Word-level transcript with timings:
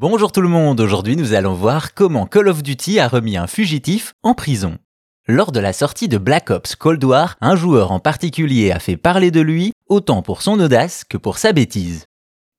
Bonjour 0.00 0.32
tout 0.32 0.40
le 0.40 0.48
monde, 0.48 0.80
aujourd'hui 0.80 1.14
nous 1.14 1.34
allons 1.34 1.52
voir 1.52 1.92
comment 1.92 2.24
Call 2.24 2.48
of 2.48 2.62
Duty 2.62 2.98
a 3.00 3.06
remis 3.06 3.36
un 3.36 3.46
fugitif 3.46 4.14
en 4.22 4.32
prison. 4.32 4.78
Lors 5.28 5.52
de 5.52 5.60
la 5.60 5.74
sortie 5.74 6.08
de 6.08 6.16
Black 6.16 6.48
Ops 6.48 6.74
Cold 6.74 7.04
War, 7.04 7.36
un 7.42 7.54
joueur 7.54 7.92
en 7.92 8.00
particulier 8.00 8.72
a 8.72 8.78
fait 8.78 8.96
parler 8.96 9.30
de 9.30 9.42
lui, 9.42 9.74
autant 9.90 10.22
pour 10.22 10.40
son 10.40 10.58
audace 10.58 11.04
que 11.04 11.18
pour 11.18 11.36
sa 11.36 11.52
bêtise. 11.52 12.06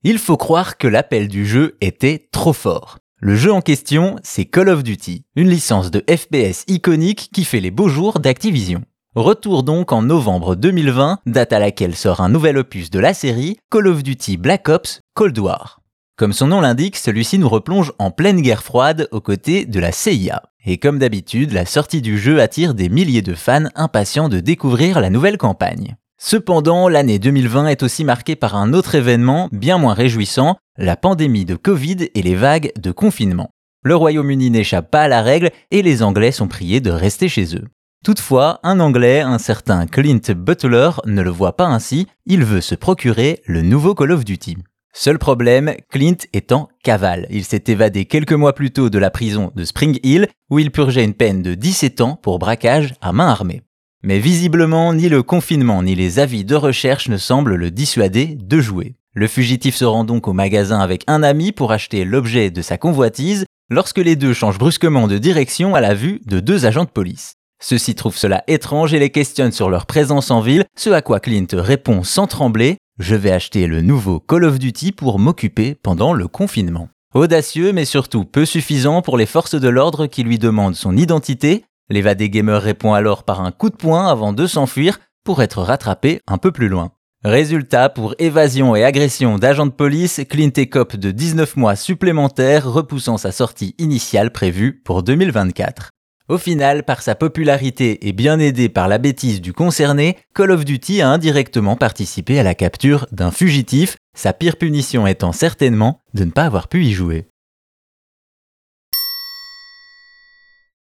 Il 0.03 0.19
faut 0.19 0.37
croire 0.37 0.77
que 0.77 0.87
l'appel 0.87 1.27
du 1.27 1.47
jeu 1.47 1.77
était 1.81 2.29
trop 2.31 2.53
fort. 2.53 2.99
Le 3.19 3.35
jeu 3.35 3.51
en 3.51 3.61
question, 3.61 4.17
c'est 4.21 4.45
Call 4.45 4.69
of 4.69 4.83
Duty, 4.83 5.23
une 5.35 5.49
licence 5.49 5.89
de 5.89 6.03
FPS 6.07 6.63
iconique 6.67 7.31
qui 7.33 7.43
fait 7.43 7.59
les 7.59 7.71
beaux 7.71 7.89
jours 7.89 8.19
d'Activision. 8.19 8.83
Retour 9.15 9.63
donc 9.63 9.91
en 9.91 10.03
novembre 10.03 10.53
2020, 10.53 11.17
date 11.25 11.53
à 11.53 11.59
laquelle 11.59 11.95
sort 11.95 12.21
un 12.21 12.29
nouvel 12.29 12.59
opus 12.59 12.91
de 12.91 12.99
la 12.99 13.15
série, 13.15 13.57
Call 13.71 13.87
of 13.87 14.03
Duty 14.03 14.37
Black 14.37 14.69
Ops 14.69 15.01
Cold 15.15 15.39
War. 15.39 15.80
Comme 16.21 16.33
son 16.33 16.45
nom 16.45 16.61
l'indique, 16.61 16.97
celui-ci 16.97 17.39
nous 17.39 17.49
replonge 17.49 17.93
en 17.97 18.11
pleine 18.11 18.41
guerre 18.41 18.61
froide 18.61 19.07
aux 19.09 19.21
côtés 19.21 19.65
de 19.65 19.79
la 19.79 19.91
CIA. 19.91 20.43
Et 20.63 20.77
comme 20.77 20.99
d'habitude, 20.99 21.51
la 21.51 21.65
sortie 21.65 22.03
du 22.03 22.19
jeu 22.19 22.39
attire 22.39 22.75
des 22.75 22.89
milliers 22.89 23.23
de 23.23 23.33
fans 23.33 23.69
impatients 23.73 24.29
de 24.29 24.39
découvrir 24.39 25.01
la 25.01 25.09
nouvelle 25.09 25.39
campagne. 25.39 25.95
Cependant, 26.19 26.89
l'année 26.89 27.17
2020 27.17 27.69
est 27.69 27.81
aussi 27.81 28.03
marquée 28.03 28.35
par 28.35 28.55
un 28.55 28.73
autre 28.73 28.93
événement 28.93 29.49
bien 29.51 29.79
moins 29.79 29.95
réjouissant, 29.95 30.57
la 30.77 30.95
pandémie 30.95 31.45
de 31.45 31.55
Covid 31.55 32.09
et 32.13 32.21
les 32.21 32.35
vagues 32.35 32.71
de 32.79 32.91
confinement. 32.91 33.49
Le 33.83 33.95
Royaume-Uni 33.95 34.51
n'échappe 34.51 34.91
pas 34.91 35.01
à 35.01 35.07
la 35.07 35.23
règle 35.23 35.49
et 35.71 35.81
les 35.81 36.03
Anglais 36.03 36.31
sont 36.31 36.47
priés 36.47 36.81
de 36.81 36.91
rester 36.91 37.29
chez 37.29 37.55
eux. 37.55 37.65
Toutefois, 38.05 38.59
un 38.61 38.79
Anglais, 38.79 39.21
un 39.21 39.39
certain 39.39 39.87
Clint 39.87 40.35
Butler, 40.35 40.91
ne 41.07 41.23
le 41.23 41.31
voit 41.31 41.57
pas 41.57 41.65
ainsi, 41.65 42.05
il 42.27 42.45
veut 42.45 42.61
se 42.61 42.75
procurer 42.75 43.41
le 43.47 43.63
nouveau 43.63 43.95
Call 43.95 44.11
of 44.11 44.23
Duty. 44.23 44.57
Seul 44.93 45.17
problème, 45.19 45.73
Clint 45.89 46.17
est 46.33 46.51
en 46.51 46.67
cavale. 46.83 47.25
Il 47.29 47.45
s'est 47.45 47.63
évadé 47.67 48.05
quelques 48.05 48.33
mois 48.33 48.53
plus 48.53 48.71
tôt 48.71 48.89
de 48.89 48.99
la 48.99 49.09
prison 49.09 49.51
de 49.55 49.63
Spring 49.63 49.97
Hill, 50.03 50.27
où 50.49 50.59
il 50.59 50.69
purgeait 50.69 51.05
une 51.05 51.13
peine 51.13 51.41
de 51.41 51.55
17 51.55 52.01
ans 52.01 52.19
pour 52.21 52.39
braquage 52.39 52.93
à 53.01 53.13
main 53.13 53.27
armée. 53.27 53.61
Mais 54.03 54.19
visiblement, 54.19 54.93
ni 54.93 55.07
le 55.07 55.23
confinement 55.23 55.81
ni 55.81 55.95
les 55.95 56.19
avis 56.19 56.43
de 56.43 56.55
recherche 56.55 57.07
ne 57.07 57.17
semblent 57.17 57.55
le 57.55 57.71
dissuader 57.71 58.37
de 58.37 58.59
jouer. 58.59 58.95
Le 59.13 59.27
fugitif 59.27 59.75
se 59.75 59.85
rend 59.85 60.03
donc 60.03 60.27
au 60.27 60.33
magasin 60.33 60.79
avec 60.79 61.03
un 61.07 61.23
ami 61.23 61.51
pour 61.51 61.71
acheter 61.71 62.03
l'objet 62.03 62.49
de 62.51 62.61
sa 62.61 62.77
convoitise, 62.77 63.45
lorsque 63.69 63.99
les 63.99 64.17
deux 64.17 64.33
changent 64.33 64.57
brusquement 64.57 65.07
de 65.07 65.17
direction 65.17 65.73
à 65.73 65.81
la 65.81 65.93
vue 65.93 66.19
de 66.25 66.39
deux 66.41 66.65
agents 66.65 66.85
de 66.85 66.89
police. 66.89 67.35
Ceux-ci 67.61 67.95
trouvent 67.95 68.17
cela 68.17 68.43
étrange 68.47 68.93
et 68.93 68.99
les 68.99 69.11
questionnent 69.11 69.51
sur 69.51 69.69
leur 69.69 69.85
présence 69.85 70.31
en 70.31 70.41
ville, 70.41 70.65
ce 70.75 70.89
à 70.89 71.01
quoi 71.01 71.19
Clint 71.19 71.45
répond 71.53 72.03
sans 72.03 72.27
trembler 72.27 72.77
je 73.01 73.15
vais 73.15 73.31
acheter 73.31 73.67
le 73.67 73.81
nouveau 73.81 74.19
Call 74.19 74.45
of 74.45 74.59
Duty 74.59 74.91
pour 74.91 75.19
m'occuper 75.19 75.75
pendant 75.75 76.13
le 76.13 76.27
confinement. 76.27 76.89
Audacieux 77.13 77.73
mais 77.73 77.85
surtout 77.85 78.25
peu 78.25 78.45
suffisant 78.45 79.01
pour 79.01 79.17
les 79.17 79.25
forces 79.25 79.55
de 79.55 79.67
l'ordre 79.67 80.05
qui 80.05 80.23
lui 80.23 80.37
demandent 80.37 80.75
son 80.75 80.95
identité, 80.95 81.65
l'évadé 81.89 82.29
gamer 82.29 82.61
répond 82.61 82.93
alors 82.93 83.23
par 83.23 83.41
un 83.41 83.51
coup 83.51 83.69
de 83.69 83.75
poing 83.75 84.07
avant 84.07 84.33
de 84.33 84.45
s'enfuir 84.45 84.99
pour 85.25 85.41
être 85.41 85.61
rattrapé 85.61 86.21
un 86.27 86.37
peu 86.37 86.51
plus 86.51 86.69
loin. 86.69 86.91
Résultat, 87.23 87.89
pour 87.89 88.15
évasion 88.17 88.75
et 88.75 88.83
agression 88.83 89.37
d'agents 89.37 89.67
de 89.67 89.71
police, 89.71 90.21
Clint 90.29 90.53
écope 90.55 90.95
de 90.95 91.11
19 91.11 91.55
mois 91.55 91.75
supplémentaires 91.75 92.71
repoussant 92.71 93.17
sa 93.17 93.31
sortie 93.31 93.75
initiale 93.77 94.31
prévue 94.31 94.81
pour 94.83 95.03
2024. 95.03 95.89
Au 96.31 96.37
final, 96.37 96.83
par 96.83 97.01
sa 97.01 97.13
popularité 97.13 98.07
et 98.07 98.13
bien 98.13 98.39
aidé 98.39 98.69
par 98.69 98.87
la 98.87 98.99
bêtise 98.99 99.41
du 99.41 99.51
concerné, 99.51 100.17
Call 100.33 100.51
of 100.51 100.63
Duty 100.63 101.01
a 101.01 101.09
indirectement 101.09 101.75
participé 101.75 102.39
à 102.39 102.43
la 102.43 102.55
capture 102.55 103.05
d'un 103.11 103.31
fugitif, 103.31 103.97
sa 104.15 104.31
pire 104.31 104.55
punition 104.55 105.05
étant 105.07 105.33
certainement 105.33 105.99
de 106.13 106.23
ne 106.23 106.31
pas 106.31 106.45
avoir 106.45 106.69
pu 106.69 106.85
y 106.85 106.93
jouer. 106.93 107.25